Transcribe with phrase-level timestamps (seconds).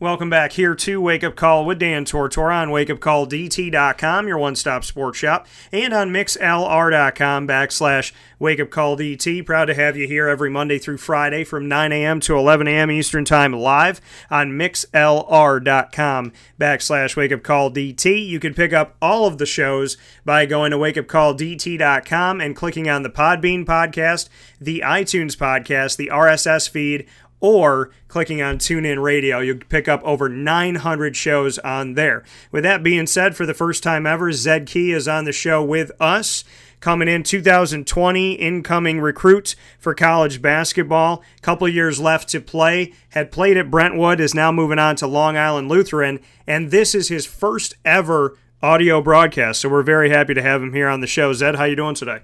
[0.00, 4.84] Welcome back here to Wake Up Call with Dan Tortora on wakeupcalldt.com, your one stop
[4.84, 9.44] sports shop, and on mixlr.com backslash wakeupcalldt.
[9.44, 12.20] Proud to have you here every Monday through Friday from 9 a.m.
[12.20, 12.92] to 11 a.m.
[12.92, 14.00] Eastern Time live
[14.30, 18.28] on mixlr.com backslash wakeupcalldt.
[18.28, 23.02] You can pick up all of the shows by going to wakeupcalldt.com and clicking on
[23.02, 24.28] the Podbean podcast,
[24.60, 27.08] the iTunes podcast, the RSS feed,
[27.40, 29.40] or clicking on TuneIn Radio.
[29.40, 32.24] You'll pick up over 900 shows on there.
[32.50, 35.62] With that being said, for the first time ever, Zed Key is on the show
[35.62, 36.44] with us.
[36.80, 41.24] Coming in 2020, incoming recruit for college basketball.
[41.42, 42.92] Couple years left to play.
[43.10, 47.08] Had played at Brentwood, is now moving on to Long Island Lutheran, and this is
[47.08, 49.60] his first ever audio broadcast.
[49.60, 51.32] So we're very happy to have him here on the show.
[51.32, 52.20] Zed, how you doing today?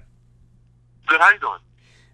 [1.07, 1.19] Good.
[1.19, 1.59] How you doing?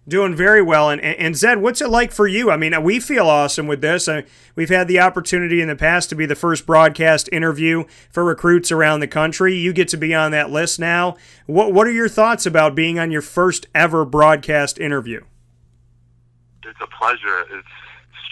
[0.08, 0.90] Doing very well.
[0.90, 2.50] And, and Zed, what's it like for you?
[2.50, 4.08] I mean, we feel awesome with this.
[4.08, 4.24] I,
[4.56, 8.72] we've had the opportunity in the past to be the first broadcast interview for recruits
[8.72, 9.54] around the country.
[9.54, 11.16] You get to be on that list now.
[11.46, 15.22] What, what are your thoughts about being on your first ever broadcast interview?
[16.64, 17.46] It's a pleasure.
[17.52, 17.68] It's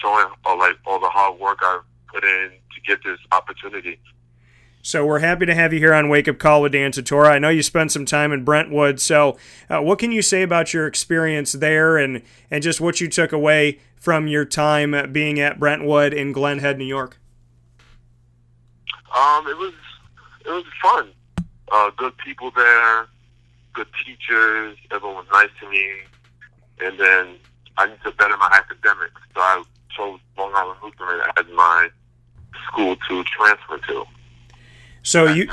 [0.01, 3.97] showing all, like all the hard work I've put in to get this opportunity.
[4.83, 7.29] So we're happy to have you here on Wake Up Call with Dan Tortora.
[7.29, 8.99] I know you spent some time in Brentwood.
[8.99, 9.37] So
[9.69, 13.31] uh, what can you say about your experience there and, and just what you took
[13.31, 17.19] away from your time being at Brentwood in Glen Head, New York?
[19.15, 19.73] Um, it was
[20.45, 21.11] it was fun.
[21.71, 23.05] Uh, good people there,
[23.73, 24.77] good teachers.
[24.89, 25.85] Everyone was nice to me,
[26.79, 27.35] and then
[27.77, 29.63] I need to better my academics, so I
[29.95, 31.89] chose Long Island Lutheran as my
[32.67, 34.05] school to transfer to.
[35.03, 35.49] So you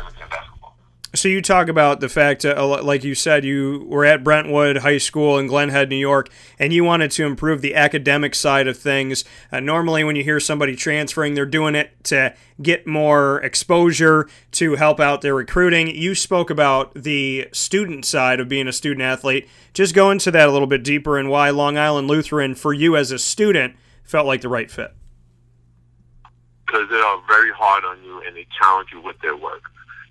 [1.15, 4.99] so you talk about the fact, uh, like you said, you were at Brentwood High
[4.99, 8.77] School in Glen Head, New York, and you wanted to improve the academic side of
[8.77, 9.25] things.
[9.51, 14.75] Uh, normally, when you hear somebody transferring, they're doing it to get more exposure to
[14.75, 15.89] help out their recruiting.
[15.89, 19.49] You spoke about the student side of being a student athlete.
[19.73, 22.97] Just go into that a little bit deeper and why Long Island Lutheran, for you
[22.97, 24.95] as a student, felt like the right fit
[26.69, 29.63] because they are very hard on you and they challenge you with their work.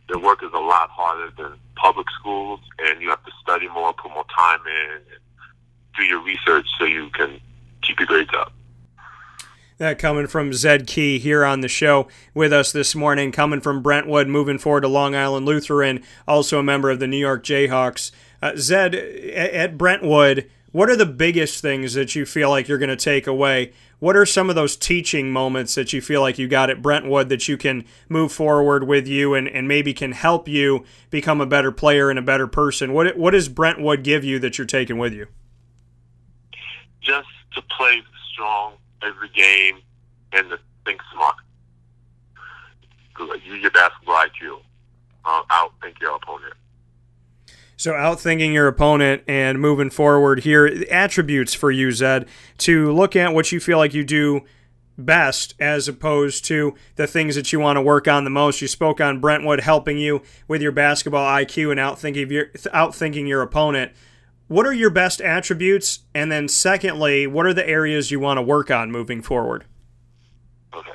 [0.10, 3.94] Their work is a lot harder than public schools, and you have to study more,
[3.94, 5.02] put more time in,
[5.98, 7.40] do your research so you can
[7.82, 8.54] keep your grades up.
[9.78, 13.84] That coming from Zed Key here on the show with us this morning, coming from
[13.84, 18.12] Brentwood, moving forward to Long Island Lutheran, also a member of the New York Jayhawks.
[18.42, 22.90] Uh, Zed, at Brentwood, what are the biggest things that you feel like you're going
[22.90, 26.48] to take away what are some of those teaching moments that you feel like you
[26.48, 30.48] got at Brentwood that you can move forward with you and, and maybe can help
[30.48, 32.94] you become a better player and a better person?
[32.94, 35.28] What what does Brentwood give you that you're taking with you?
[37.02, 38.02] Just to play
[38.34, 39.80] strong every game
[40.34, 41.36] and to think smart.
[43.44, 44.60] Use your basketball IQ.
[45.26, 46.54] Uh, outthink your opponent.
[47.80, 52.28] So, outthinking your opponent and moving forward here, attributes for you, Zed,
[52.60, 54.42] to look at what you feel like you do
[54.98, 58.64] best as opposed to the things that you want to work on the most.
[58.64, 63.44] You spoke on Brentwood helping you with your basketball IQ and outthinking your, outthinking your
[63.44, 63.92] opponent.
[64.48, 66.00] What are your best attributes?
[66.16, 69.66] And then, secondly, what are the areas you want to work on moving forward?
[70.74, 70.90] Okay.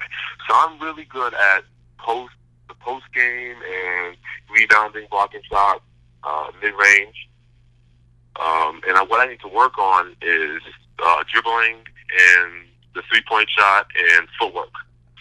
[0.49, 1.63] So, I'm really good at
[1.99, 2.33] post
[2.67, 4.17] the post game and
[4.51, 5.85] rebounding, blocking shots
[6.25, 7.29] uh, mid range.
[8.41, 10.63] Um, and I, what I need to work on is
[11.05, 14.73] uh, dribbling and the three point shot and footwork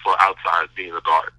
[0.04, 1.32] for outside being a guard.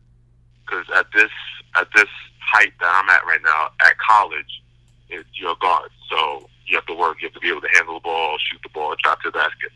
[0.64, 1.30] Because at this
[1.76, 2.08] at this
[2.40, 4.62] height that I'm at right now at college,
[5.10, 5.90] is you're a guard.
[6.10, 7.20] So you have to work.
[7.20, 9.38] You have to be able to handle the ball, shoot the ball, drop to the
[9.38, 9.72] basket.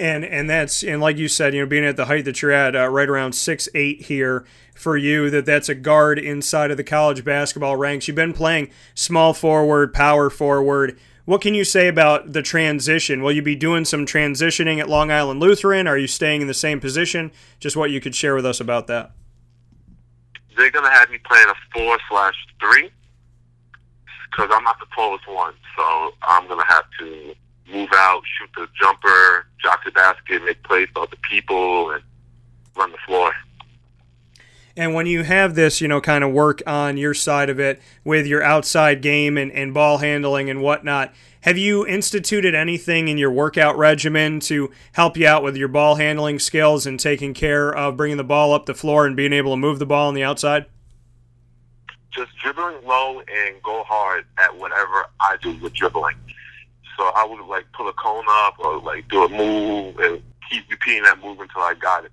[0.00, 2.50] And and that's and like you said, you know, being at the height that you're
[2.50, 6.78] at, uh, right around six eight here for you, that that's a guard inside of
[6.78, 8.08] the college basketball ranks.
[8.08, 10.98] You've been playing small forward, power forward.
[11.26, 13.22] What can you say about the transition?
[13.22, 15.86] Will you be doing some transitioning at Long Island Lutheran?
[15.86, 17.30] Are you staying in the same position?
[17.58, 19.12] Just what you could share with us about that.
[20.56, 22.90] They're gonna have me playing a four slash three
[24.30, 27.34] because I'm not the tallest one, so I'm gonna have to
[27.70, 29.46] move out, shoot the jumper,
[29.80, 32.02] drop the basket, make plays for the people, and
[32.76, 33.32] run the floor.
[34.76, 37.82] And when you have this, you know, kind of work on your side of it
[38.04, 41.12] with your outside game and, and ball handling and whatnot,
[41.42, 45.96] have you instituted anything in your workout regimen to help you out with your ball
[45.96, 49.52] handling skills and taking care of bringing the ball up the floor and being able
[49.52, 50.66] to move the ball on the outside?
[52.10, 56.16] Just dribbling low and go hard at whatever I do with dribbling.
[57.00, 60.68] So I would like pull a cone up or like do a move and keep
[60.70, 62.12] repeating that move until I got it.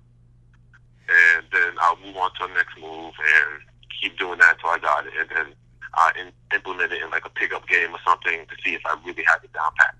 [1.08, 3.62] and then I'll move on to the next move and
[4.00, 5.46] keep doing that until I got it, and then
[5.94, 8.96] I in, implement it in like a pickup game or something to see if I
[9.04, 9.94] really have it down pat.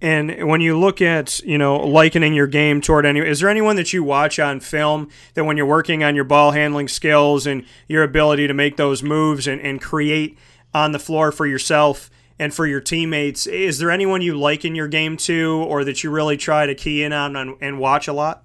[0.00, 3.76] And when you look at, you know, likening your game toward any, is there anyone
[3.76, 7.64] that you watch on film that when you're working on your ball handling skills and
[7.88, 10.36] your ability to make those moves and, and create
[10.74, 14.74] on the floor for yourself and for your teammates, is there anyone you like in
[14.74, 18.08] your game too, or that you really try to key in on and, and watch
[18.08, 18.44] a lot?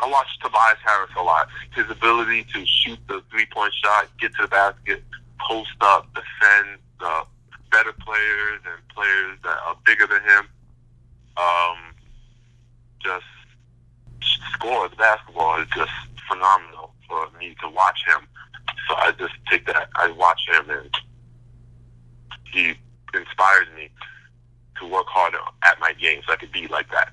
[0.00, 1.48] I watch Tobias Harris a lot.
[1.74, 5.02] His ability to shoot the three point shot, get to the basket,
[5.40, 6.78] post up, defend,
[7.70, 10.48] better players and players that are bigger than him.
[11.36, 11.94] Um,
[13.02, 13.26] just
[14.54, 15.92] score the basketball is just
[16.28, 18.26] phenomenal for me to watch him.
[18.88, 19.88] So I just take that.
[19.96, 20.90] I watch him, and
[22.52, 22.74] he
[23.14, 23.90] inspires me
[24.78, 27.12] to work harder at my game so I could be like that.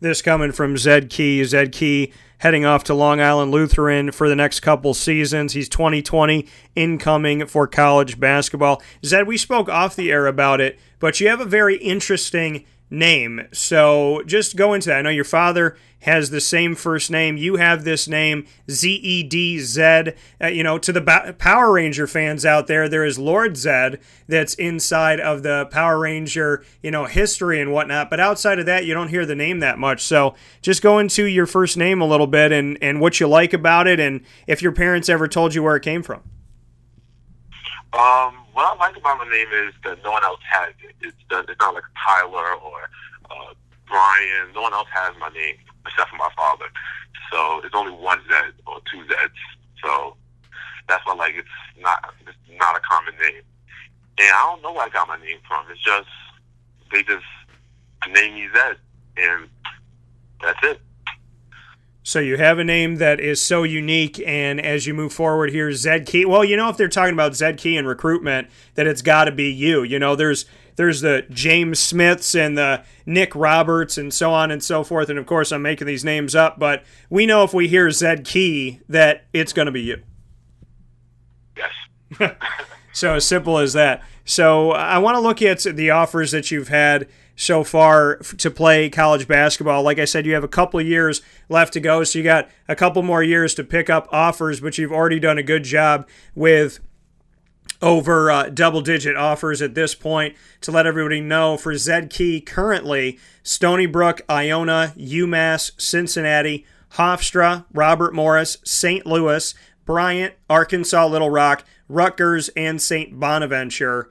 [0.00, 1.42] This coming from Zed Key.
[1.44, 5.54] Zed Key heading off to Long Island Lutheran for the next couple seasons.
[5.54, 8.82] He's 2020 incoming for college basketball.
[9.04, 13.48] Zed, we spoke off the air about it, but you have a very interesting name.
[13.52, 14.98] So just go into that.
[14.98, 17.36] I know your father has the same first name.
[17.36, 20.12] You have this name, Z E D Z.
[20.40, 24.00] Uh, you know, to the ba- Power Ranger fans out there, there is Lord Zed
[24.28, 28.08] that's inside of the Power Ranger, you know, history and whatnot.
[28.08, 30.02] But outside of that, you don't hear the name that much.
[30.02, 33.52] So just go into your first name a little bit and, and what you like
[33.52, 36.22] about it and if your parents ever told you where it came from.
[37.92, 40.96] Um, what I like about my name is that no one else has it.
[41.02, 42.88] It's, it's not like Tyler or
[43.30, 43.52] uh,
[43.86, 44.48] Brian.
[44.54, 46.64] No one else has my name except for my father.
[47.30, 48.34] So it's only one Z
[48.66, 49.28] or two Zs.
[49.84, 50.16] So
[50.88, 51.48] that's why like it's
[51.82, 53.44] not it's not a common name.
[54.16, 55.66] And I don't know where I got my name from.
[55.70, 56.08] It's just
[56.90, 57.28] they just
[58.08, 58.78] named me Zed,
[59.18, 59.50] and
[60.40, 60.80] that's it.
[62.06, 65.72] So you have a name that is so unique, and as you move forward here,
[65.72, 66.24] Zed Key.
[66.24, 69.32] Well, you know, if they're talking about Zed Key and recruitment, that it's got to
[69.32, 69.82] be you.
[69.82, 70.44] You know, there's
[70.76, 75.10] there's the James Smiths and the Nick Roberts and so on and so forth.
[75.10, 78.24] And of course, I'm making these names up, but we know if we hear Zed
[78.24, 80.00] Key that it's going to be you.
[81.56, 82.36] Yes.
[82.92, 84.04] so as simple as that.
[84.24, 88.88] So I want to look at the offers that you've had so far to play
[88.88, 89.82] college basketball.
[89.82, 92.74] Like I said, you have a couple years left to go, so you got a
[92.74, 96.80] couple more years to pick up offers, but you've already done a good job with
[97.82, 102.40] over uh, double digit offers at this point to let everybody know for Zed Key
[102.40, 109.04] currently Stony Brook, Iona, UMass, Cincinnati, Hofstra, Robert Morris, St.
[109.04, 109.54] Louis,
[109.84, 113.20] Bryant, Arkansas Little Rock, Rutgers, and St.
[113.20, 114.10] Bonaventure.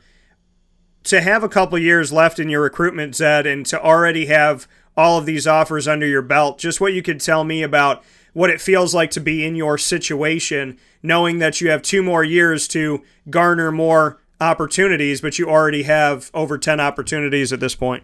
[1.06, 4.68] To have a couple years left in your recruitment, Zed, and to already have
[4.98, 8.04] all of these offers under your belt, just what you could tell me about
[8.34, 12.24] what it feels like to be in your situation, knowing that you have two more
[12.24, 18.04] years to garner more opportunities, but you already have over 10 opportunities at this point?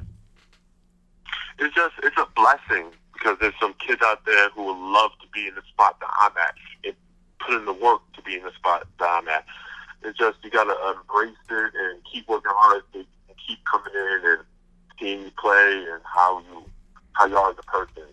[1.57, 5.27] It's just, it's a blessing because there's some kids out there who would love to
[5.33, 6.53] be in the spot that I'm at
[6.85, 6.95] and
[7.39, 9.43] put in the work to be in the spot that I'm at.
[10.03, 13.05] It's just, you got to embrace it and keep working hard and
[13.47, 14.39] keep coming in and
[14.99, 16.65] seeing you play and how you,
[17.13, 18.03] how you are as a person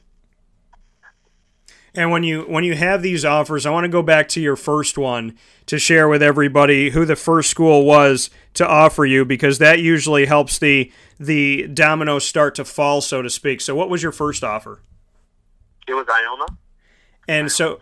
[1.99, 4.55] and when you when you have these offers, I want to go back to your
[4.55, 9.59] first one to share with everybody who the first school was to offer you because
[9.59, 13.61] that usually helps the the dominoes start to fall, so to speak.
[13.61, 14.81] So, what was your first offer?
[15.89, 16.59] It was Iona.
[17.27, 17.81] And so,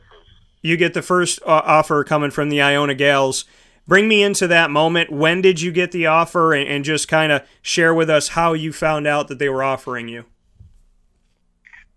[0.63, 3.45] you get the first uh, offer coming from the Iona Gaels.
[3.89, 5.11] Bring me into that moment.
[5.11, 8.53] When did you get the offer, and, and just kind of share with us how
[8.53, 10.25] you found out that they were offering you?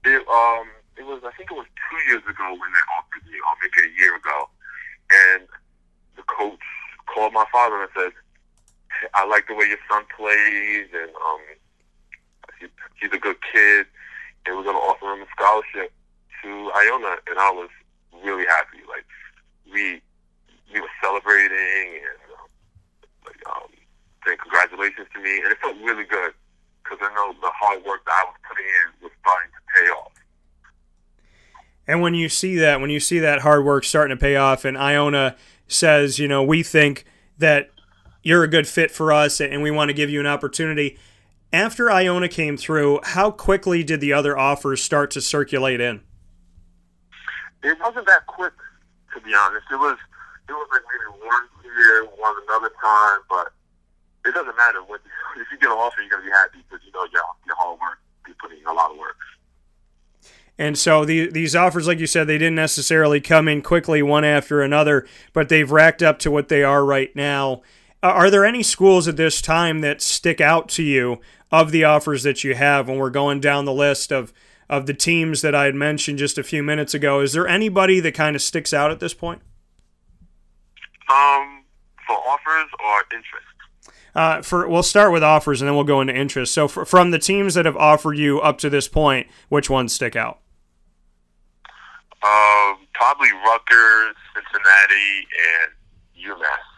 [0.06, 0.68] It, um,
[0.98, 3.90] it was I think it was two years ago when they offered me, or maybe
[3.90, 4.50] a year ago,
[5.12, 5.48] and
[6.16, 6.60] the coach
[7.08, 8.12] called my father and said,
[9.16, 11.42] "I like the way your son plays, and um,
[12.60, 12.68] he,
[13.02, 13.88] he's a good kid,
[14.46, 15.92] and we're gonna offer him a scholarship
[16.44, 17.70] to Iona." And I was
[18.24, 18.78] really happy.
[18.88, 19.06] Like
[19.74, 20.02] we
[20.74, 22.48] we were celebrating and um,
[23.26, 23.70] like, um,
[24.26, 26.34] saying congratulations to me, and it felt really good
[26.84, 29.90] because I know the hard work that I was putting in was starting to pay
[29.92, 30.12] off.
[31.88, 34.64] And when you see that, when you see that hard work starting to pay off,
[34.64, 35.36] and Iona
[35.68, 37.06] says, you know, we think
[37.38, 37.72] that
[38.22, 40.98] you're a good fit for us and we want to give you an opportunity.
[41.52, 46.02] After Iona came through, how quickly did the other offers start to circulate in?
[47.64, 48.54] It wasn't that quick,
[49.16, 49.66] to be honest.
[49.72, 49.98] It was
[50.50, 53.54] it was like maybe one year, one another time, but
[54.26, 54.82] it doesn't matter.
[54.84, 55.00] When,
[55.38, 57.80] if you get an offer, you're gonna be happy because you know your your hard
[57.80, 59.18] work, you're putting in a lot of work.
[60.60, 64.26] And so the, these offers, like you said, they didn't necessarily come in quickly one
[64.26, 67.62] after another, but they've racked up to what they are right now.
[68.04, 72.24] Are there any schools at this time that stick out to you of the offers
[72.24, 74.34] that you have when we're going down the list of,
[74.70, 77.22] of the teams that I had mentioned just a few minutes ago?
[77.22, 79.42] Is there anybody that kind of sticks out at this point?
[81.10, 81.64] Um,
[82.06, 83.46] for offers or interest?
[84.16, 86.54] Uh, for we'll start with offers and then we'll go into interest.
[86.54, 89.94] So for, from the teams that have offered you up to this point, which ones
[89.94, 90.40] stick out?
[92.22, 95.28] Um, probably Rutgers, Cincinnati,
[95.62, 96.70] and UMass.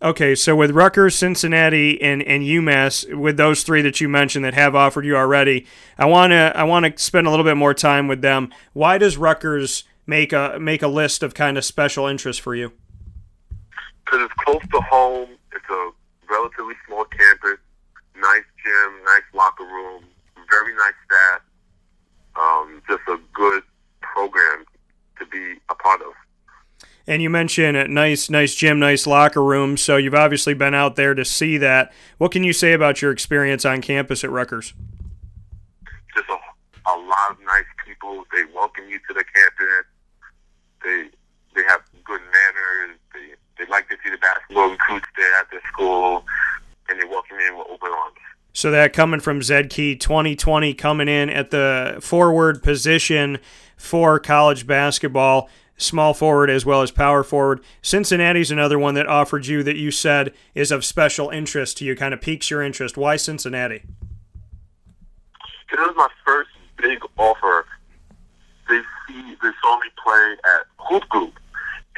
[0.00, 4.54] Okay, so with Rutgers, Cincinnati, and, and UMass, with those three that you mentioned that
[4.54, 5.66] have offered you already,
[5.98, 8.52] I wanna I wanna spend a little bit more time with them.
[8.72, 12.72] Why does Rutgers make a make a list of kind of special interest for you?
[14.08, 15.28] Because it's close to home.
[15.52, 15.90] It's a
[16.30, 17.58] relatively small campus.
[18.16, 20.04] Nice gym, nice locker room,
[20.50, 21.40] very nice staff.
[22.36, 23.62] Um, just a good
[24.00, 24.64] program
[25.18, 26.12] to be a part of.
[27.06, 29.76] And you mentioned a nice, nice gym, nice locker room.
[29.76, 31.92] So you've obviously been out there to see that.
[32.16, 34.72] What can you say about your experience on campus at Rutgers?
[36.14, 38.24] Just a, a lot of nice people.
[38.32, 39.84] They welcome you to the campus.
[40.82, 41.08] They
[41.54, 41.80] they have.
[43.58, 46.24] They like to see the basketball recruits there at their school,
[46.88, 48.16] and they welcome you with open arms.
[48.52, 53.38] So that coming from Zed Key, 2020 coming in at the forward position
[53.76, 57.60] for college basketball, small forward as well as power forward.
[57.82, 61.94] Cincinnati's another one that offered you that you said is of special interest to you,
[61.94, 62.96] kind of piques your interest.
[62.96, 63.82] Why Cincinnati?
[65.70, 67.66] It was my first big offer.
[68.68, 71.34] They see they saw me play at Hoop Group,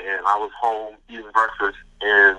[0.07, 2.39] and I was home eating breakfast, and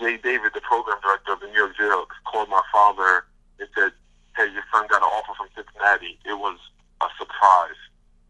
[0.00, 3.24] Jay David, the program director of the New York Jayhawks, called my father
[3.58, 3.92] and said,
[4.36, 6.58] "Hey, your son got an offer from Cincinnati." It was
[7.00, 7.78] a surprise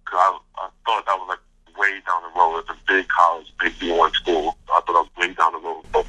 [0.04, 1.42] because I, I thought that was like
[1.78, 2.58] way down the road.
[2.60, 4.56] It's a big college, big D1 school.
[4.72, 5.84] I thought I was way down the road.
[5.92, 6.06] But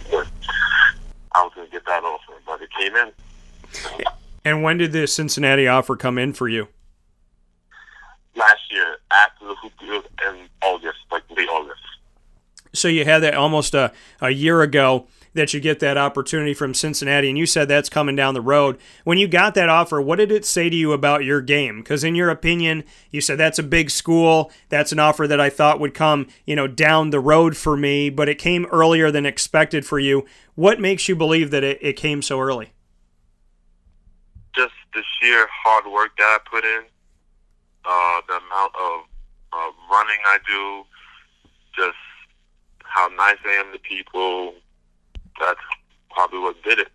[1.33, 3.11] I was going to get that offer, but it came in.
[4.43, 6.67] And when did the Cincinnati offer come in for you?
[8.35, 11.78] Last year, after the hoop deal in August, like late August.
[12.73, 16.73] So you had that almost a, a year ago that you get that opportunity from
[16.73, 18.77] Cincinnati, and you said that's coming down the road.
[19.03, 21.79] When you got that offer, what did it say to you about your game?
[21.79, 24.51] Because in your opinion, you said that's a big school.
[24.69, 28.09] That's an offer that I thought would come, you know, down the road for me,
[28.09, 30.25] but it came earlier than expected for you.
[30.55, 32.73] What makes you believe that it, it came so early?
[34.55, 36.81] Just the sheer hard work that I put in,
[37.85, 39.01] uh, the amount of
[39.53, 40.83] uh, running I do,
[41.75, 41.97] just
[42.89, 44.53] how nice I am to people,
[45.39, 45.59] that's
[46.09, 46.89] probably what did it.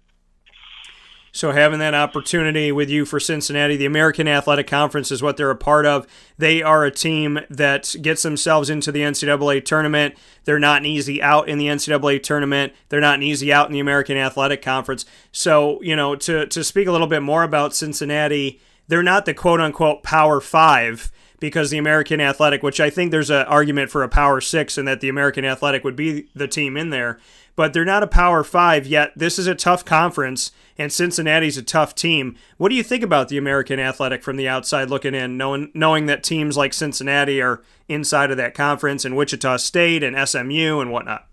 [1.34, 5.50] So having that opportunity with you for Cincinnati, the American Athletic Conference is what they're
[5.50, 6.06] a part of.
[6.38, 10.14] They are a team that gets themselves into the NCAA tournament.
[10.44, 12.72] They're not an easy out in the NCAA tournament.
[12.88, 15.06] They're not an easy out in the American Athletic Conference.
[15.32, 19.34] So, you know, to, to speak a little bit more about Cincinnati, they're not the
[19.34, 21.10] quote unquote power five
[21.44, 24.88] because the American Athletic, which I think there's an argument for a power six and
[24.88, 27.18] that the American Athletic would be the team in there
[27.56, 29.12] but they're not a Power Five yet.
[29.16, 32.36] This is a tough conference, and Cincinnati's a tough team.
[32.56, 36.06] What do you think about the American Athletic from the outside looking in, knowing knowing
[36.06, 40.90] that teams like Cincinnati are inside of that conference, and Wichita State and SMU and
[40.90, 41.26] whatnot?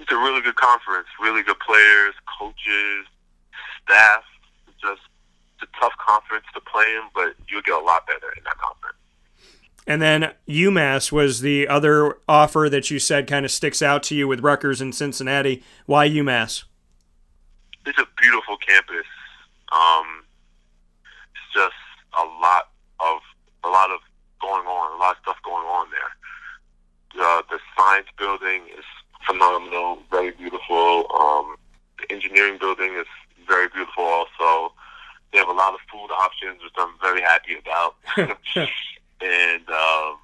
[0.00, 1.08] It's a really good conference.
[1.20, 3.06] Really good players, coaches,
[3.84, 4.22] staff.
[5.60, 8.58] It's a tough conference to play in, but you'll get a lot better in that
[8.58, 8.96] conference.
[9.86, 14.14] And then UMass was the other offer that you said kind of sticks out to
[14.14, 15.62] you with Rutgers and Cincinnati.
[15.86, 16.64] Why UMass?
[17.86, 19.06] It's a beautiful campus.
[19.72, 20.24] Um,
[21.32, 21.74] it's just
[22.18, 22.68] a lot
[23.00, 23.20] of
[23.64, 24.00] a lot of
[24.42, 27.24] going on, a lot of stuff going on there.
[27.24, 28.84] Uh, the science building is
[29.26, 31.06] phenomenal, very beautiful.
[31.18, 31.56] Um,
[31.98, 33.06] the engineering building is
[33.46, 34.74] very beautiful also.
[35.32, 37.96] They have a lot of food options, which I'm very happy about.
[39.20, 40.18] and um,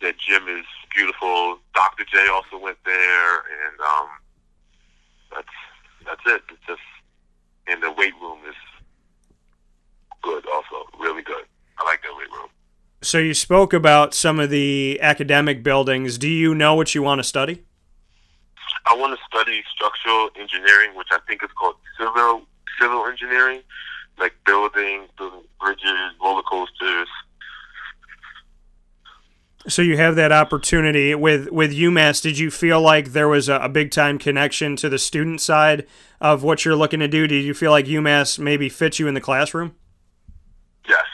[0.00, 1.58] the gym is beautiful.
[1.74, 2.04] Dr.
[2.12, 4.08] J also went there, and um,
[5.30, 5.48] that's
[6.04, 6.42] that's it.
[6.50, 6.80] It's just
[7.68, 8.56] and the weight room is
[10.22, 11.44] good, also really good.
[11.78, 12.48] I like that weight room.
[13.02, 16.18] So you spoke about some of the academic buildings.
[16.18, 17.64] Do you know what you want to study?
[18.86, 22.42] I want to study structural engineering, which I think is called civil
[22.80, 23.62] civil engineering,
[24.18, 27.08] like building, building bridges, roller coasters,
[29.68, 32.20] so you have that opportunity with with UMass.
[32.20, 35.86] Did you feel like there was a, a, big time connection to the student side
[36.20, 37.26] of what you're looking to do?
[37.26, 39.76] Did you feel like UMass maybe fit you in the classroom?
[40.88, 41.04] Yes.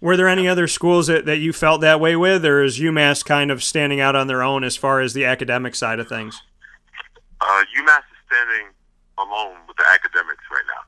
[0.00, 3.24] Were there any other schools that, that you felt that way with, or is UMass
[3.24, 6.42] kind of standing out on their own as far as the academic side of things?
[7.40, 8.68] Uh, UMass is standing
[9.18, 10.85] alone with the academics right now.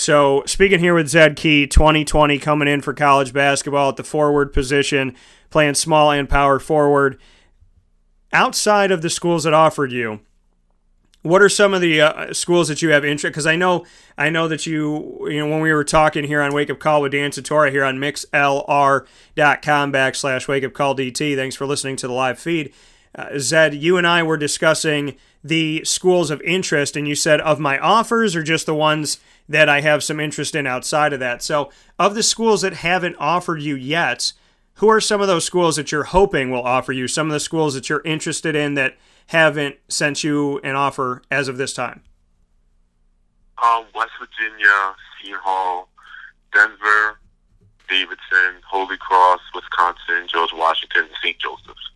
[0.00, 4.50] So, speaking here with Zed Key, 2020 coming in for college basketball at the forward
[4.50, 5.14] position,
[5.50, 7.20] playing small and power forward.
[8.32, 10.20] Outside of the schools that offered you,
[11.20, 13.34] what are some of the uh, schools that you have interest?
[13.34, 13.84] Because I know,
[14.16, 17.02] I know that you, you know, when we were talking here on Wake Up Call
[17.02, 21.36] with Dan Tortora here on mixlr.com backslash Wake Up Call DT.
[21.36, 22.72] Thanks for listening to the live feed.
[23.14, 27.58] Uh, Zed, you and I were discussing the schools of interest, and you said of
[27.58, 31.42] my offers or just the ones that I have some interest in outside of that.
[31.42, 34.32] So, of the schools that haven't offered you yet,
[34.74, 37.08] who are some of those schools that you're hoping will offer you?
[37.08, 41.48] Some of the schools that you're interested in that haven't sent you an offer as
[41.48, 42.02] of this time?
[43.62, 45.88] Um, West Virginia, Seton Hall,
[46.52, 47.18] Denver,
[47.88, 51.38] Davidson, Holy Cross, Wisconsin, George Washington, St.
[51.38, 51.89] Joseph's.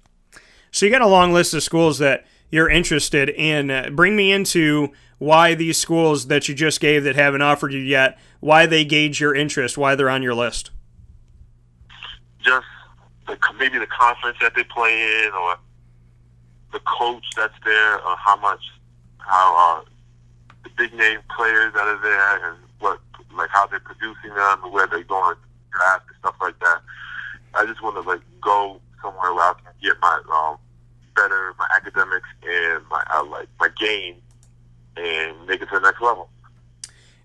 [0.75, 3.71] So you got a long list of schools that you're interested in.
[3.71, 4.89] Uh, bring me into
[5.19, 9.21] why these schools that you just gave that haven't offered you yet, why they gauge
[9.21, 10.73] your interest, why they're on your list.
[12.41, 12.67] Just
[13.29, 15.57] the, maybe the conference that they play in, or
[16.73, 18.61] the coach that's there, or how much,
[19.19, 19.85] how uh,
[20.65, 22.99] the big name players that are there, and what
[23.33, 25.41] like how they're producing them, where they're going to
[25.71, 26.81] draft and stuff like that.
[27.55, 30.59] I just want to like go somewhere where I can get my um,
[31.15, 34.17] better my academics and my uh, like my game
[34.97, 36.31] and make it to the next level.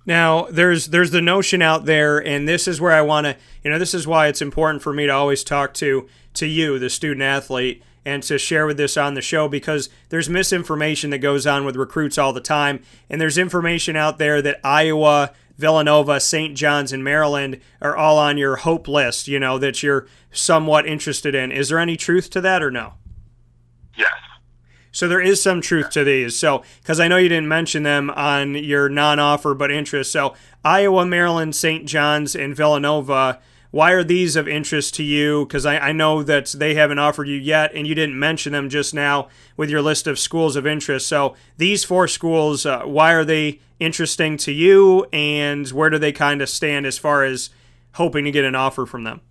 [0.05, 3.69] Now, there's there's the notion out there, and this is where I want to, you
[3.69, 6.89] know, this is why it's important for me to always talk to to you, the
[6.89, 11.45] student athlete, and to share with this on the show because there's misinformation that goes
[11.45, 12.81] on with recruits all the time.
[13.09, 16.55] And there's information out there that Iowa, Villanova, St.
[16.55, 21.35] John's, and Maryland are all on your hope list, you know, that you're somewhat interested
[21.35, 21.51] in.
[21.51, 22.93] Is there any truth to that or no?
[23.95, 24.13] Yes.
[24.91, 26.39] So there is some truth to these.
[26.39, 30.11] So, because I know you didn't mention them on your non offer but interest.
[30.11, 30.33] So,
[30.63, 31.85] Iowa, Maryland, St.
[31.85, 33.39] John's, and Villanova
[33.71, 35.45] why are these of interest to you?
[35.45, 38.69] Because I, I know that they haven't offered you yet, and you didn't mention them
[38.69, 41.07] just now with your list of schools of interest.
[41.07, 46.11] So these four schools, uh, why are they interesting to you, and where do they
[46.11, 47.49] kind of stand as far as
[47.93, 49.21] hoping to get an offer from them?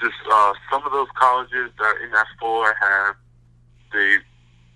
[0.00, 3.16] Just uh, some of those colleges that are in that four have
[3.92, 4.16] they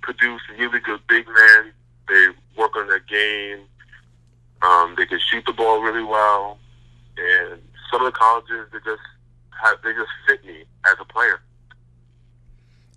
[0.02, 1.72] produce really good big men.
[2.08, 3.60] They work on their game.
[4.62, 6.58] Um, they can shoot the ball really well,
[7.16, 9.02] and some of the colleges they just
[9.62, 11.40] have, they just fit me as a player.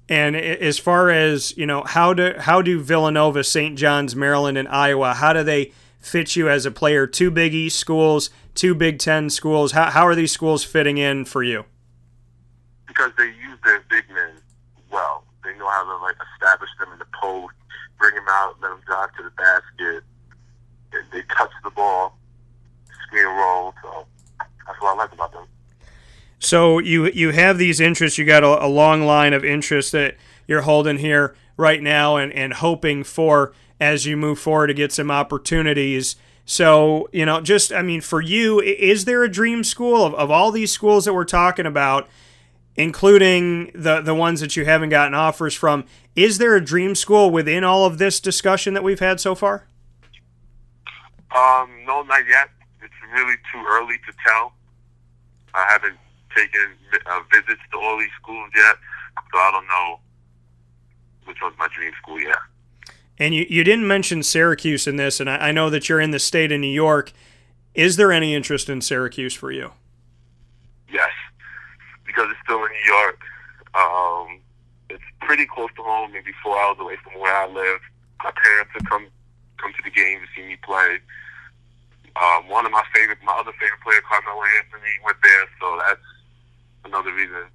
[0.10, 3.78] And as far as you know, how do how do Villanova, St.
[3.78, 7.06] John's, Maryland, and Iowa how do they fit you as a player?
[7.06, 9.74] Two Big East schools, two Big Ten schools.
[9.74, 11.66] How how are these schools fitting in for you?
[12.88, 14.36] Because they use their big men
[14.90, 15.26] well.
[15.44, 17.56] They know how to like establish them in the post,
[18.00, 20.04] bring them out, let them drive to the basket.
[21.12, 22.18] They touch the ball,
[23.06, 23.74] screen roll.
[23.84, 24.08] So
[24.40, 25.48] that's what I like about them.
[26.40, 28.18] So you you have these interests.
[28.18, 30.16] You got a, a long line of interests that
[30.48, 34.92] you're holding here right now, and and hoping for as you move forward to get
[34.92, 36.16] some opportunities.
[36.50, 40.32] So, you know, just, I mean, for you, is there a dream school of, of
[40.32, 42.08] all these schools that we're talking about,
[42.78, 45.84] including the, the ones that you haven't gotten offers from?
[46.16, 49.68] Is there a dream school within all of this discussion that we've had so far?
[51.36, 52.50] Um, no, not yet.
[52.82, 54.54] It's really too early to tell.
[55.54, 55.98] I haven't
[56.38, 58.76] taken uh, visits to all these schools yet,
[59.32, 60.00] so I don't know
[61.26, 62.38] which one's my dream school yet.
[63.20, 66.12] And you, you didn't mention Syracuse in this, and I, I know that you're in
[66.12, 67.12] the state of New York.
[67.74, 69.72] Is there any interest in Syracuse for you?
[70.92, 71.12] Yes,
[72.06, 73.20] because it's still in New York.
[73.74, 74.40] Um,
[74.90, 77.82] it's pretty close to home, maybe four hours away from where I live.
[78.24, 79.08] My parents have come
[79.58, 81.00] come to the game to see me play.
[82.16, 86.02] Um, one of my favorite, my other favorite player, Carmelo Anthony, went there, so that's
[86.86, 87.46] another reason.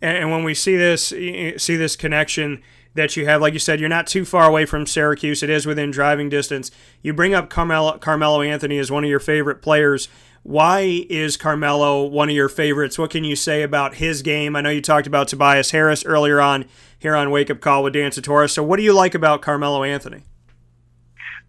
[0.00, 2.62] And, and when we see this, see this connection
[2.94, 5.42] that you have, like you said, you're not too far away from Syracuse.
[5.42, 6.70] It is within driving distance.
[7.02, 10.08] You bring up Carmelo, Carmelo Anthony as one of your favorite players.
[10.42, 12.98] Why is Carmelo one of your favorites?
[12.98, 14.56] What can you say about his game?
[14.56, 16.64] I know you talked about Tobias Harris earlier on
[16.98, 18.50] here on Wake Up Call with Dan Tortora.
[18.50, 20.22] So, what do you like about Carmelo Anthony?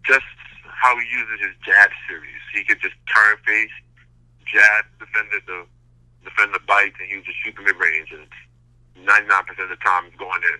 [0.06, 0.24] Just
[0.64, 2.28] how he uses his jab series.
[2.54, 3.70] He could just turn face,
[4.46, 5.64] jab, defender the
[6.24, 8.12] defend the bites, and he would just shoot the mid range.
[8.12, 8.26] And
[9.06, 10.58] ninety nine percent of the time, he's going in.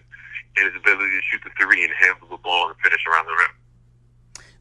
[0.57, 3.33] And his ability to shoot the three and handle the ball and finish around the
[3.33, 3.57] rim.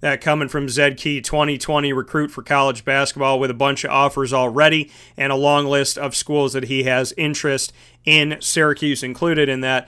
[0.02, 4.34] That coming from Zed Key, 2020 recruit for college basketball with a bunch of offers
[4.34, 7.72] already and a long list of schools that he has interest
[8.04, 9.88] in, Syracuse included in that.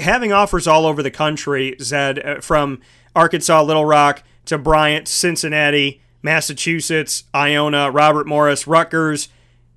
[0.00, 2.80] Having offers all over the country, Zed, uh, from
[3.14, 9.28] Arkansas, Little Rock to Bryant, Cincinnati, Massachusetts, Iona, Robert Morris, Rutgers,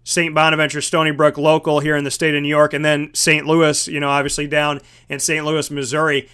[0.06, 0.36] St.
[0.36, 3.46] Bonaventure, Stony Brook, local here in the state of New York, and then St.
[3.48, 5.44] Louis, you know, obviously down in St.
[5.44, 6.30] Louis, Missouri.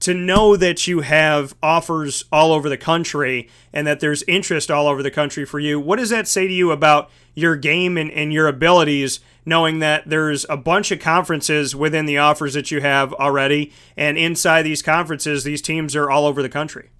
[0.00, 4.86] To know that you have offers all over the country and that there's interest all
[4.86, 8.10] over the country for you, what does that say to you about your game and,
[8.10, 12.82] and your abilities, knowing that there's a bunch of conferences within the offers that you
[12.82, 16.90] have already, and inside these conferences, these teams are all over the country?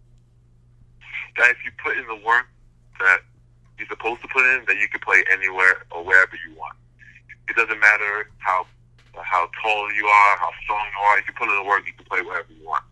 [1.37, 2.47] That if you put in the work
[3.01, 3.21] that
[3.79, 6.77] you're supposed to put in, that you can play anywhere or wherever you want.
[7.49, 8.67] It doesn't matter how
[9.23, 11.19] how tall you are, how strong you are.
[11.19, 12.85] If you put in the work, you can play wherever you want.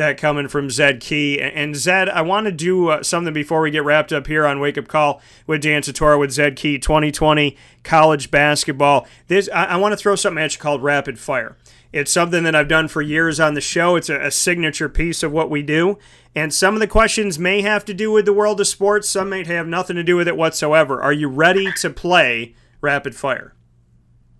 [0.00, 1.38] That coming from Zed Key.
[1.38, 4.58] And Zed, I want to do uh, something before we get wrapped up here on
[4.58, 9.06] Wake Up Call with Dan Tortora with Zed Key 2020 college basketball.
[9.28, 11.54] This I, I want to throw something at you called Rapid Fire.
[11.92, 13.94] It's something that I've done for years on the show.
[13.96, 15.98] It's a, a, signature piece of what we do.
[16.34, 19.28] And some of the questions may have to do with the world of sports, some
[19.28, 21.02] may have nothing to do with it whatsoever.
[21.02, 23.52] Are you ready to play rapid fire?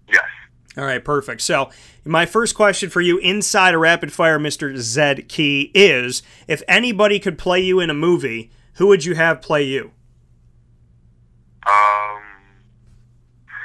[0.09, 0.25] Yes.
[0.77, 1.41] All right, perfect.
[1.41, 1.71] So,
[2.05, 4.77] my first question for you inside a rapid fire, Mr.
[4.77, 9.43] Zed Key, is if anybody could play you in a movie, who would you have
[9.43, 9.91] play you?
[11.67, 12.23] Um,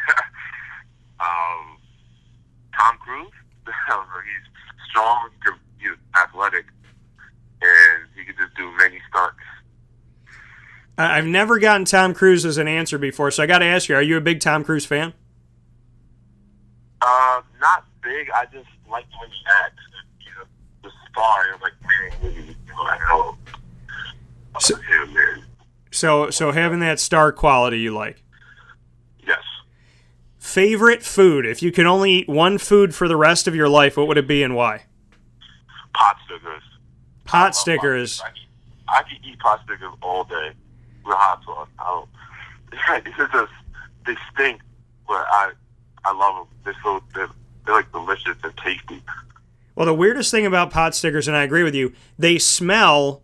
[1.20, 1.78] um
[2.76, 3.32] Tom Cruise.
[3.68, 5.30] he's strong,
[5.78, 6.66] he's athletic,
[7.62, 9.38] and he can just do many stunts.
[10.98, 13.96] I've never gotten Tom Cruise as an answer before, so I got to ask you:
[13.96, 15.14] Are you a big Tom Cruise fan?
[18.06, 18.30] Big.
[18.36, 19.82] I just like the way he acts.
[20.20, 20.46] You know,
[20.84, 21.46] the star.
[21.54, 21.74] I'm like,
[22.22, 23.38] man, you know, I know.
[24.60, 25.44] So, him, man.
[25.92, 28.24] so, so having that star quality you like.
[29.28, 29.42] Yes.
[30.38, 31.46] Favorite food?
[31.46, 34.18] If you could only eat one food for the rest of your life, what would
[34.18, 34.84] it be and why?
[35.94, 36.64] Pot stickers.
[37.26, 38.22] Pot stickers.
[38.22, 40.52] I, I, can eat pot stickers all day
[41.04, 41.68] with hot sauce.
[41.80, 42.10] I don't.
[43.08, 43.52] It's just
[44.06, 44.62] they stink,
[45.08, 45.52] but I
[46.04, 46.58] I love them.
[46.64, 47.30] They're so they're,
[47.66, 49.02] they're like delicious and tasty.
[49.76, 53.24] Well, the weirdest thing about pot stickers, and I agree with you, they smell,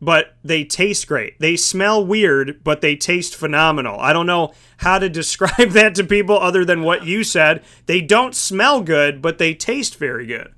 [0.00, 1.38] but they taste great.
[1.40, 4.00] They smell weird, but they taste phenomenal.
[4.00, 7.62] I don't know how to describe that to people other than what you said.
[7.86, 10.54] They don't smell good, but they taste very good.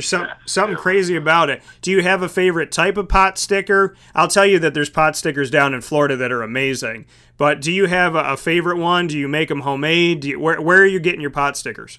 [0.00, 1.62] There's some, something crazy about it.
[1.82, 3.94] Do you have a favorite type of pot sticker?
[4.14, 7.04] I'll tell you that there's pot stickers down in Florida that are amazing.
[7.36, 9.08] But do you have a, a favorite one?
[9.08, 10.20] Do you make them homemade?
[10.20, 11.98] Do you, where, where are you getting your pot stickers?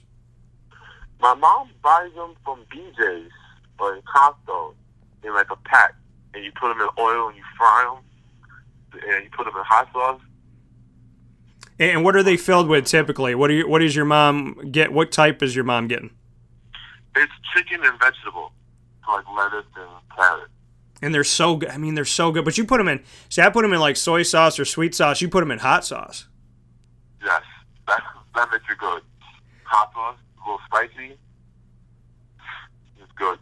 [1.19, 3.31] My mom buys them from BJ's
[3.77, 4.73] or in Costco
[5.23, 5.93] in like a pack,
[6.33, 9.63] and you put them in oil and you fry them, and you put them in
[9.63, 10.21] hot sauce.
[11.77, 13.35] And what are they filled with typically?
[13.35, 14.91] What are you, what does your mom get?
[14.91, 16.09] What type is your mom getting?
[17.15, 18.51] It's chicken and vegetable,
[19.07, 20.49] like lettuce and carrot.
[21.01, 21.69] And they're so good.
[21.69, 22.45] I mean, they're so good.
[22.45, 23.03] But you put them in.
[23.29, 25.21] See, I put them in like soy sauce or sweet sauce.
[25.21, 26.27] You put them in hot sauce.
[27.23, 27.41] Yes,
[27.87, 28.03] that
[28.35, 29.01] that makes it good.
[29.63, 31.17] Hot sauce, a little spicy.
[33.01, 33.39] It's good.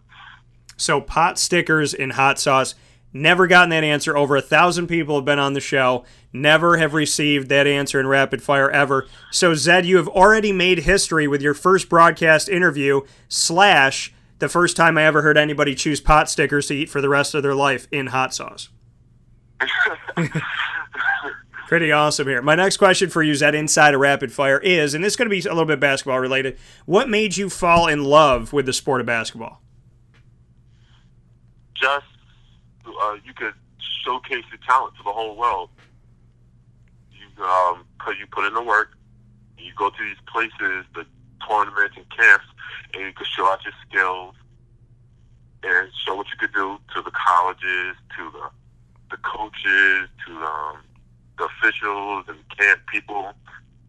[0.77, 2.75] So pot stickers in hot sauce.
[3.11, 4.15] Never gotten that answer.
[4.15, 6.05] Over a thousand people have been on the show.
[6.31, 9.07] Never have received that answer in rapid fire ever.
[9.31, 14.77] So Zed, you have already made history with your first broadcast interview slash the first
[14.77, 17.55] time I ever heard anybody choose pot stickers to eat for the rest of their
[17.55, 18.69] life in hot sauce.
[21.67, 22.41] Pretty awesome here.
[22.41, 25.29] My next question for you, Zed, inside of rapid fire is, and this is going
[25.29, 26.57] to be a little bit basketball related.
[26.85, 29.61] What made you fall in love with the sport of basketball?
[31.75, 32.05] Just
[32.99, 33.53] uh, you could
[34.03, 35.69] showcase your talent to the whole world.
[37.11, 37.85] You um,
[38.19, 38.97] you put in the work,
[39.57, 41.05] you go to these places, the
[41.47, 42.45] tournaments and camps,
[42.93, 44.35] and you can show out your skills
[45.63, 48.49] and show what you could do to the colleges, to the
[49.11, 50.77] the coaches, to um,
[51.37, 53.33] the officials and camp people,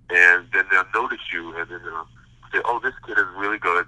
[0.08, 2.08] and then they'll notice you, and then they'll
[2.52, 3.86] say, "Oh, this kid is really good,"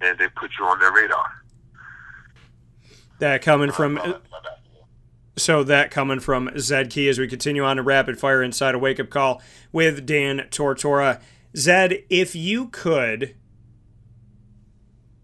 [0.00, 1.30] and they put you on their radar.
[3.20, 4.00] That coming from
[5.36, 8.78] so that coming from Zed Key as we continue on to rapid fire inside a
[8.78, 9.40] wake up call
[9.72, 11.20] with Dan Tortora.
[11.56, 13.34] Zed, if you could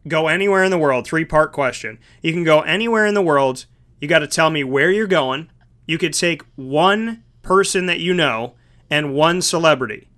[0.06, 1.98] go anywhere in the world, three part question.
[2.22, 3.66] You can go anywhere in the world.
[4.00, 5.50] You got to tell me where you're going.
[5.86, 8.54] You could take one person that you know
[8.90, 10.08] and one celebrity.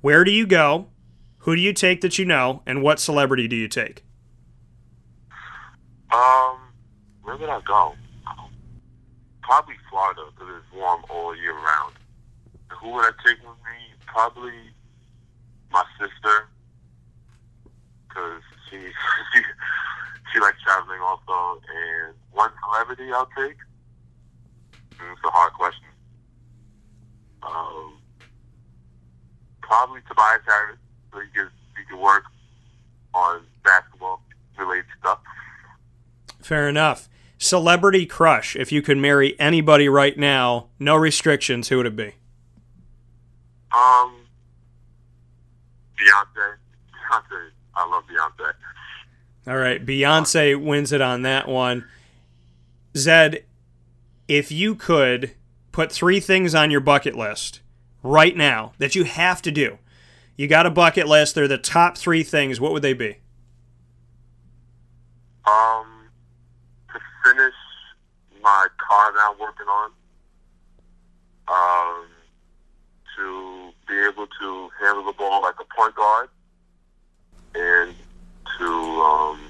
[0.00, 0.88] Where do you go?
[1.38, 2.62] Who do you take that you know?
[2.66, 4.04] And what celebrity do you take?
[6.12, 6.58] Um,
[7.22, 7.94] where would I go?
[9.46, 11.94] Probably Florida because it's warm all year round.
[12.82, 13.94] Who would I take with me?
[14.04, 14.74] Probably
[15.70, 16.48] my sister
[18.08, 18.76] because she,
[19.32, 19.40] she
[20.32, 21.62] she likes traveling also.
[21.62, 23.56] And one celebrity I'll take.
[24.90, 25.86] It's a hard question.
[27.42, 27.98] Um,
[29.62, 30.78] probably Tobias Harris.
[31.12, 32.24] So he could he could work
[33.14, 34.22] on basketball
[34.58, 35.20] related stuff.
[36.42, 37.08] Fair enough.
[37.38, 38.56] Celebrity crush.
[38.56, 42.14] If you could marry anybody right now, no restrictions, who would it be?
[43.72, 44.26] Um,
[45.98, 46.56] Beyonce.
[46.92, 47.50] Beyonce.
[47.74, 48.52] I love Beyonce.
[49.46, 51.84] All right, Beyonce wins it on that one.
[52.96, 53.44] Zed,
[54.26, 55.32] if you could
[55.72, 57.60] put three things on your bucket list
[58.02, 59.78] right now that you have to do,
[60.36, 61.34] you got a bucket list.
[61.34, 62.60] They're the top three things.
[62.60, 63.18] What would they be?
[65.46, 65.95] Um,
[68.46, 69.90] my car that I'm working on.
[71.48, 72.06] Um,
[73.16, 76.28] to be able to handle the ball like a point guard,
[77.56, 77.94] and
[78.58, 79.40] to um,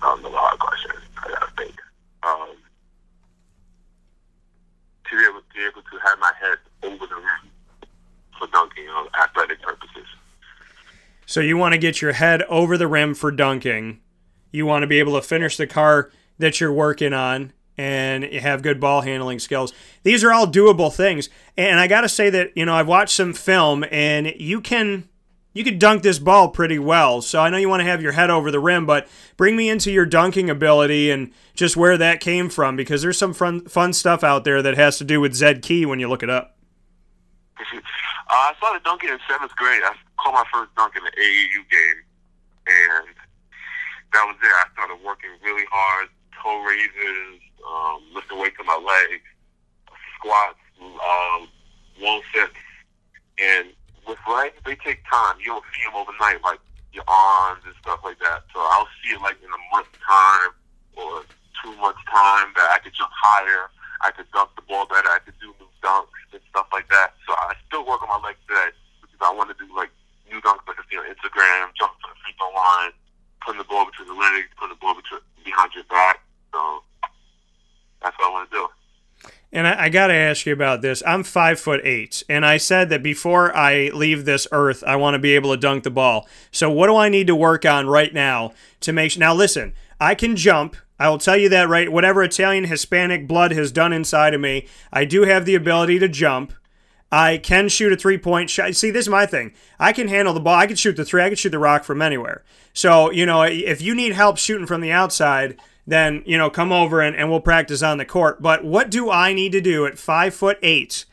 [0.00, 0.92] I don't know the question.
[1.18, 1.74] I gotta think.
[2.22, 2.56] Um,
[5.10, 7.50] to be able to be able to have my head over the rim
[8.38, 10.06] for dunking on athletic purposes.
[11.26, 14.00] So you want to get your head over the rim for dunking.
[14.52, 18.62] You want to be able to finish the car that you're working on and have
[18.62, 19.72] good ball handling skills.
[20.04, 21.28] These are all doable things.
[21.56, 25.08] And I got to say that, you know, I've watched some film and you can
[25.52, 27.20] you could dunk this ball pretty well.
[27.20, 29.68] So I know you want to have your head over the rim, but bring me
[29.68, 33.92] into your dunking ability and just where that came from because there's some fun, fun
[33.92, 36.56] stuff out there that has to do with Zed Key when you look it up.
[37.58, 37.74] uh,
[38.30, 39.82] I started dunking in seventh grade.
[39.84, 39.92] I
[40.22, 42.02] caught my first dunk in the AAU game,
[42.68, 43.08] and
[44.14, 44.52] that was it.
[44.54, 46.08] I started working really hard,
[46.42, 49.24] toe raises, um, lifting weights to my legs,
[50.18, 51.48] squats, um,
[52.00, 52.58] wall sits,
[53.38, 53.68] and
[54.06, 55.38] with legs, they take time.
[55.38, 56.58] You don't see them overnight, like
[56.92, 58.44] your arms and stuff like that.
[58.52, 60.52] So I'll see it like in a month's time
[60.96, 61.24] or
[61.62, 63.70] two months' time that I could jump higher.
[64.02, 65.08] I could dunk the ball better.
[65.08, 67.14] I could do new dunks and stuff like that.
[67.26, 69.94] So I still work on my legs today because I want to do like
[70.26, 72.92] new dunks like I see on Instagram, jump to the free throw line,
[73.46, 76.20] putting the ball between the legs, putting the ball between, behind your back.
[76.50, 76.82] So
[78.02, 78.68] that's what I want to do.
[79.52, 81.02] And I, I got to ask you about this.
[81.06, 85.14] I'm five foot eight, and I said that before I leave this earth, I want
[85.14, 86.26] to be able to dunk the ball.
[86.50, 89.18] So what do I need to work on right now to make?
[89.18, 90.76] Now listen, I can jump.
[90.98, 91.90] I will tell you that right.
[91.90, 96.08] Whatever Italian Hispanic blood has done inside of me, I do have the ability to
[96.08, 96.52] jump.
[97.10, 98.74] I can shoot a three point shot.
[98.74, 99.52] See, this is my thing.
[99.78, 100.54] I can handle the ball.
[100.54, 101.22] I can shoot the three.
[101.22, 102.42] I can shoot the rock from anywhere.
[102.72, 106.72] So, you know, if you need help shooting from the outside, then you know come
[106.72, 108.40] over and, and we'll practice on the court.
[108.40, 111.04] But what do i need to do at five foot eight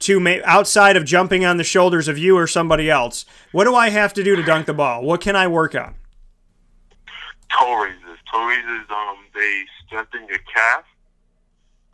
[0.00, 3.24] to make outside of jumping on the shoulders of you or somebody else?
[3.52, 5.02] What do i have to do to dunk the ball?
[5.02, 5.94] What can i work on?
[7.58, 8.18] Toe raises.
[8.30, 10.84] Toe raises um they strengthen your calf.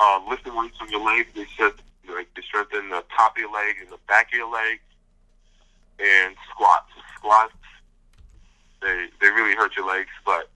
[0.01, 1.73] Uh, lifting weights on your legs they said
[2.13, 4.81] like they strengthen the top of your leg and the back of your leg.
[6.01, 6.91] And squats.
[7.17, 7.53] Squats
[8.83, 10.51] they they really hurt your legs but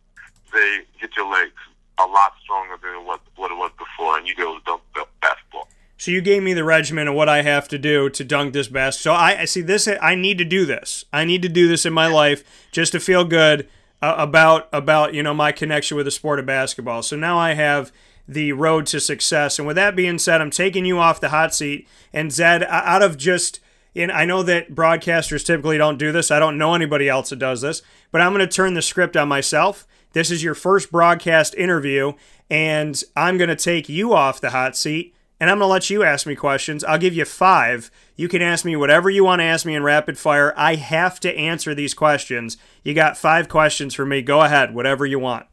[0.53, 1.53] they get your legs
[1.99, 5.69] a lot stronger than what what it was before, and you go dunk the basketball.
[5.97, 8.69] So you gave me the regimen of what I have to do to dunk this
[8.69, 9.01] best.
[9.01, 9.89] So I, I see this.
[10.01, 11.05] I need to do this.
[11.13, 13.69] I need to do this in my life just to feel good
[14.01, 17.03] uh, about about you know my connection with the sport of basketball.
[17.03, 17.93] So now I have
[18.29, 19.59] the road to success.
[19.59, 21.89] And with that being said, I'm taking you off the hot seat.
[22.13, 23.59] And Zed, out of just
[23.95, 26.31] and I know that broadcasters typically don't do this.
[26.31, 29.17] I don't know anybody else that does this, but I'm going to turn the script
[29.17, 32.13] on myself this is your first broadcast interview,
[32.49, 35.89] and I'm going to take you off the hot seat and I'm going to let
[35.89, 36.83] you ask me questions.
[36.83, 37.93] I'll give you five.
[38.17, 40.53] You can ask me whatever you want to ask me in rapid fire.
[40.57, 42.57] I have to answer these questions.
[42.83, 44.21] You got five questions for me.
[44.21, 45.47] Go ahead, whatever you want.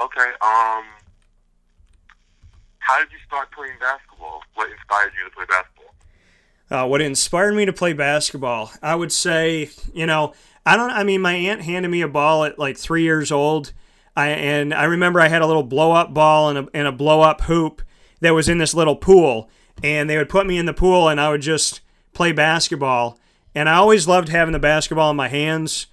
[0.00, 0.30] Okay.
[0.40, 0.82] Um,
[2.80, 4.42] how did you start playing basketball?
[4.54, 5.77] What inspired you to play basketball?
[6.70, 8.70] Uh, what inspired me to play basketball?
[8.82, 10.34] I would say, you know,
[10.66, 10.90] I don't.
[10.90, 13.72] I mean, my aunt handed me a ball at like three years old,
[14.14, 16.92] I, and I remember I had a little blow up ball and a, and a
[16.92, 17.80] blow up hoop
[18.20, 19.48] that was in this little pool,
[19.82, 21.80] and they would put me in the pool, and I would just
[22.12, 23.18] play basketball.
[23.54, 25.86] And I always loved having the basketball in my hands.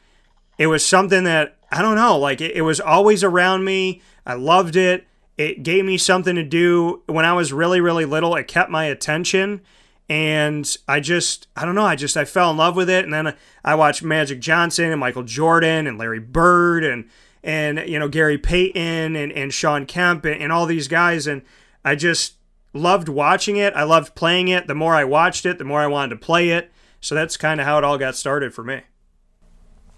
[0.57, 4.01] It was something that I don't know, like it, it was always around me.
[4.25, 5.07] I loved it.
[5.37, 8.35] It gave me something to do when I was really, really little.
[8.35, 9.61] It kept my attention
[10.09, 13.13] and I just I don't know I just I fell in love with it and
[13.13, 17.09] then I watched Magic Johnson and Michael Jordan and Larry Bird and
[17.43, 21.41] and you know Gary Payton and, and Sean Kemp and, and all these guys and
[21.83, 22.33] I just
[22.73, 23.73] loved watching it.
[23.73, 24.67] I loved playing it.
[24.67, 26.71] The more I watched it, the more I wanted to play it.
[26.99, 28.81] So that's kind of how it all got started for me.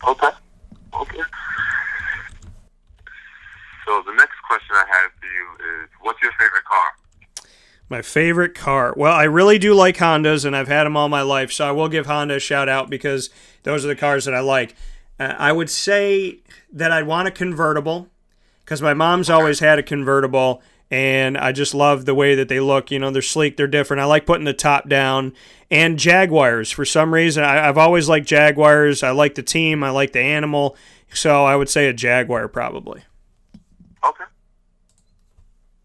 [0.07, 0.29] Okay.
[0.93, 1.21] Okay.
[3.85, 7.06] So the next question I have for you is, what's your favorite car?
[7.89, 8.93] My favorite car.
[8.97, 11.71] Well, I really do like Hondas, and I've had them all my life, so I
[11.71, 13.30] will give Honda a shout out because
[13.63, 14.76] those are the cars that I like.
[15.19, 16.39] Uh, I would say
[16.71, 18.10] that I'd want a convertible
[18.67, 22.60] because my mom's always had a convertible, and I just love the way that they
[22.60, 22.91] look.
[22.91, 24.02] You know, they're sleek, they're different.
[24.02, 25.34] I like putting the top down.
[25.71, 29.04] And Jaguars, for some reason, I, have always liked Jaguars.
[29.04, 30.76] I like the team, I like the animal,
[31.13, 33.04] so I would say a Jaguar probably.
[34.04, 34.23] Okay.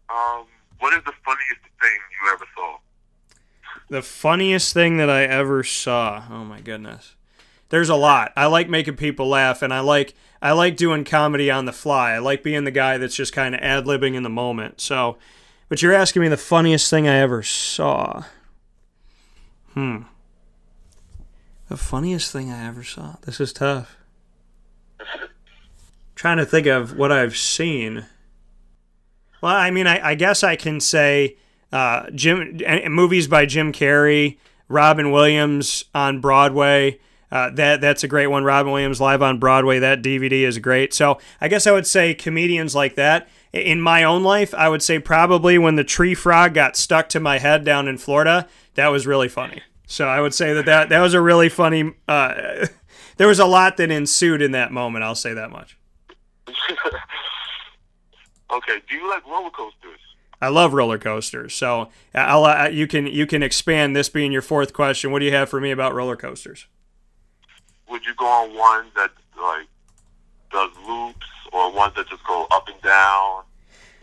[0.09, 0.45] Um,
[0.79, 2.77] what is the funniest thing you ever saw?
[3.93, 6.23] The funniest thing that I ever saw.
[6.27, 7.13] Oh my goodness.
[7.69, 8.33] There's a lot.
[8.35, 12.13] I like making people laugh and I like I like doing comedy on the fly.
[12.13, 14.81] I like being the guy that's just kind of ad-libbing in the moment.
[14.81, 15.19] So,
[15.69, 18.23] but you're asking me the funniest thing I ever saw.
[19.73, 20.05] Hmm.
[21.69, 23.17] The funniest thing I ever saw.
[23.21, 23.95] This is tough.
[26.15, 28.07] trying to think of what I've seen.
[29.39, 31.37] Well, I mean, I, I guess I can say
[31.73, 32.59] uh, Jim
[32.89, 34.37] movies by Jim Carrey,
[34.69, 36.99] Robin Williams on Broadway.
[37.31, 38.43] Uh, that that's a great one.
[38.43, 39.79] Robin Williams live on Broadway.
[39.79, 40.93] That DVD is great.
[40.93, 43.27] So I guess I would say comedians like that.
[43.51, 47.19] In my own life, I would say probably when the tree frog got stuck to
[47.19, 48.47] my head down in Florida.
[48.75, 49.61] That was really funny.
[49.87, 51.93] So I would say that that, that was a really funny.
[52.07, 52.67] Uh,
[53.17, 55.03] there was a lot that ensued in that moment.
[55.03, 55.77] I'll say that much.
[58.51, 58.77] okay.
[58.89, 59.99] Do you like roller coasters?
[60.43, 61.55] I love roller coasters.
[61.55, 65.09] So I'll uh, you can you can expand this being your fourth question.
[65.09, 66.67] What do you have for me about roller coasters?
[67.89, 69.67] Would you go on one that like
[70.51, 73.43] does loops or ones that just go up and down?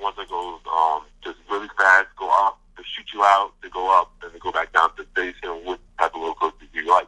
[0.01, 4.01] Ones that go um, just really fast, go up, to shoot you out, to go
[4.01, 5.51] up, and to go back down to the station?
[5.65, 7.07] What type of roller coaster do you like?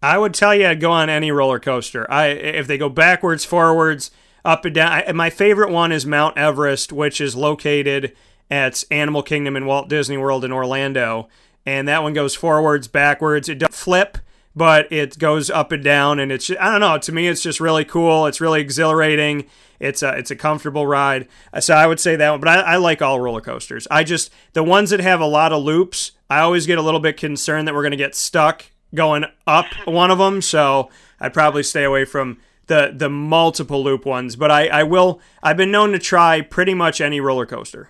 [0.00, 2.08] I would tell you I'd go on any roller coaster.
[2.08, 4.12] I if they go backwards, forwards,
[4.44, 4.92] up and down.
[4.92, 8.14] I, my favorite one is Mount Everest, which is located
[8.52, 11.26] at Animal Kingdom in Walt Disney World in Orlando,
[11.64, 13.48] and that one goes forwards, backwards.
[13.48, 14.18] It doesn't flip,
[14.54, 16.98] but it goes up and down, and it's I don't know.
[16.98, 18.26] To me, it's just really cool.
[18.26, 19.46] It's really exhilarating.
[19.80, 21.28] It's a it's a comfortable ride.
[21.60, 22.40] So I would say that one.
[22.40, 23.88] But I, I like all roller coasters.
[23.90, 26.12] I just the ones that have a lot of loops.
[26.28, 29.64] I always get a little bit concerned that we're going to get stuck going up
[29.86, 30.42] one of them.
[30.42, 32.36] So I'd probably stay away from
[32.66, 34.36] the the multiple loop ones.
[34.36, 35.22] But I I will.
[35.42, 37.88] I've been known to try pretty much any roller coaster.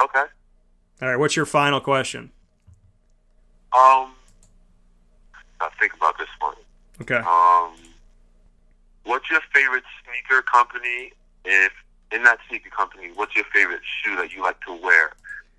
[0.00, 0.24] Okay.
[1.02, 1.16] All right.
[1.16, 2.30] What's your final question?
[3.72, 4.12] Um,
[5.60, 6.54] I think about this one.
[7.00, 7.16] Okay.
[7.16, 7.72] Um,
[9.04, 11.12] what's your favorite sneaker company?
[11.44, 11.72] If
[12.12, 15.12] in that sneaker company, what's your favorite shoe that you like to wear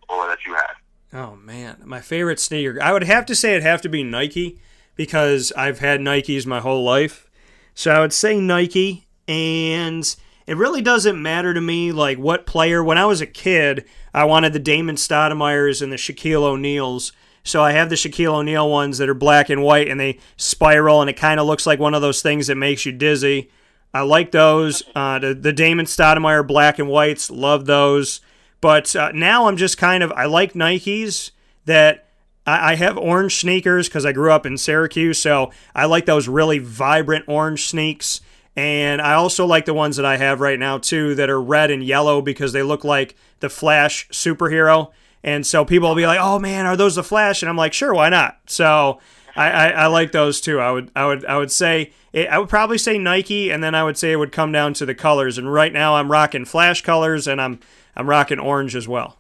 [0.10, 0.76] or that you have?
[1.14, 2.82] Oh man, my favorite sneaker.
[2.82, 4.60] I would have to say it'd have to be Nike
[4.96, 7.30] because I've had Nikes my whole life.
[7.74, 10.16] So I would say Nike and
[10.48, 12.84] it really doesn't matter to me like what player.
[12.84, 17.12] When I was a kid, I wanted the Damon Stoudemire's and the Shaquille O'Neal's.
[17.44, 21.02] So I have the Shaquille O'Neal ones that are black and white and they spiral
[21.02, 23.50] and it kind of looks like one of those things that makes you dizzy.
[23.94, 24.84] I like those.
[24.96, 28.22] Uh, the, the Damon Stoudemire black and whites, love those.
[28.62, 31.32] But uh, now I'm just kind of, I like Nikes
[31.66, 32.08] that
[32.46, 35.20] I, I have orange sneakers because I grew up in Syracuse.
[35.20, 38.22] So I like those really vibrant orange sneaks.
[38.56, 41.72] And I also like the ones that I have right now too that are red
[41.72, 44.92] and yellow because they look like the Flash superhero.
[45.24, 47.74] And so people will be like, "Oh man, are those the Flash?" And I'm like,
[47.74, 49.00] "Sure, why not?" So
[49.36, 50.60] I, I, I like those too.
[50.60, 53.76] I would I would I would say it, I would probably say Nike, and then
[53.76, 55.38] I would say it would come down to the colors.
[55.38, 57.60] And right now I'm rocking Flash colors, and I'm
[57.96, 59.20] I'm rocking orange as well.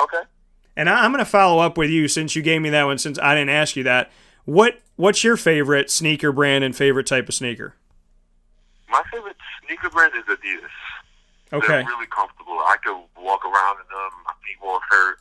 [0.00, 0.22] Okay.
[0.76, 2.98] And I, I'm going to follow up with you since you gave me that one.
[2.98, 4.10] Since I didn't ask you that,
[4.44, 7.74] what what's your favorite sneaker brand and favorite type of sneaker?
[8.92, 10.76] My favorite sneaker brand is Adidas.
[11.50, 11.66] Okay.
[11.66, 12.60] They're really comfortable.
[12.60, 14.12] I could walk around in them.
[14.24, 15.18] My feet won't hurt,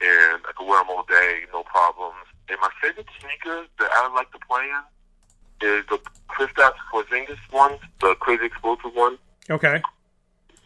[0.00, 2.26] and I could wear them all day, no problems.
[2.48, 7.80] And my favorite sneaker that I like to play in is the Kristaps Porzingis ones,
[8.00, 9.18] the Crazy Explosive ones.
[9.48, 9.80] Okay.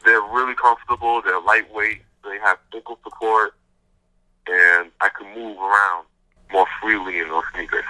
[0.05, 1.21] They're really comfortable.
[1.23, 2.03] They're lightweight.
[2.25, 3.55] They have ankle support,
[4.47, 6.07] and I can move around
[6.53, 7.85] more freely in those sneakers.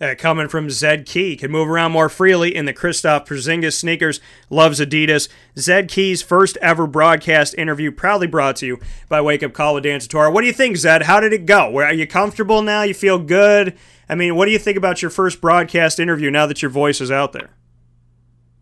[0.00, 4.20] Uh, coming from Zed Key, can move around more freely in the Kristaps Porzingis sneakers.
[4.48, 5.28] Loves Adidas.
[5.58, 8.78] Zed Key's first ever broadcast interview, proudly brought to you
[9.08, 10.32] by Wake Up Call with Dan Tortora.
[10.32, 11.02] What do you think, Zed?
[11.02, 11.68] How did it go?
[11.68, 12.82] Where are you comfortable now?
[12.82, 13.76] You feel good?
[14.08, 17.00] I mean, what do you think about your first broadcast interview now that your voice
[17.00, 17.50] is out there?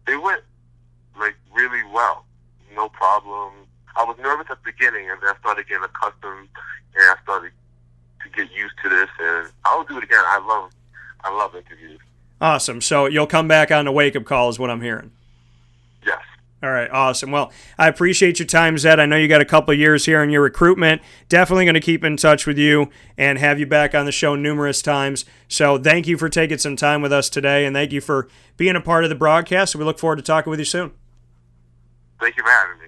[0.08, 0.42] It went
[1.20, 2.24] like really well.
[2.74, 3.52] No problem.
[3.94, 6.48] I was nervous at the beginning, and then I started getting accustomed,
[6.94, 7.52] and I started
[8.22, 10.22] to get used to this, and I'll do it again.
[10.24, 10.70] I love,
[11.26, 12.00] I love interviews.
[12.40, 12.80] Awesome.
[12.80, 15.10] So you'll come back on the wake up call, is what I'm hearing.
[16.06, 16.20] Yes.
[16.62, 17.30] All right, awesome.
[17.30, 19.00] Well, I appreciate your time, Zed.
[19.00, 21.02] I know you got a couple years here in your recruitment.
[21.28, 24.36] Definitely going to keep in touch with you and have you back on the show
[24.36, 25.24] numerous times.
[25.48, 28.76] So thank you for taking some time with us today, and thank you for being
[28.76, 29.74] a part of the broadcast.
[29.74, 30.92] We look forward to talking with you soon.
[32.20, 32.86] Thank you for having me.